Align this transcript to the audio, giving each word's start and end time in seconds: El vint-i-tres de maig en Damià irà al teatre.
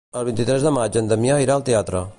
El 0.19 0.23
vint-i-tres 0.29 0.65
de 0.69 0.71
maig 0.79 0.99
en 1.03 1.11
Damià 1.13 1.37
irà 1.47 1.59
al 1.61 1.67
teatre. 1.71 2.07